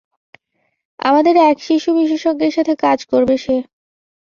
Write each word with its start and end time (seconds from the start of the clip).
আমাদের 0.99 1.35
এক 1.49 1.57
শিশু 1.67 1.89
বিশেষজ্ঞের 1.99 2.53
সাথে 2.53 2.73
কাজ 2.83 2.99
করবে 3.11 3.35
সে। 3.37 3.55